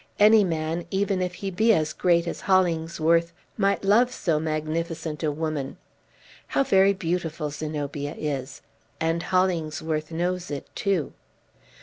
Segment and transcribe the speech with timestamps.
[0.17, 5.31] Any man, even if he be as great as Hollingsworth, might love so magnificent a
[5.31, 5.77] woman.
[6.47, 8.63] How very beautiful Zenobia is!
[8.99, 11.13] And Hollingsworth knows it, too."